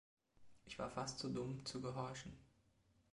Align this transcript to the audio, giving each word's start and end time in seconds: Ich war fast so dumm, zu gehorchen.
Ich 0.65 0.79
war 0.79 0.89
fast 0.89 1.19
so 1.19 1.29
dumm, 1.29 1.63
zu 1.63 1.79
gehorchen. 1.79 2.35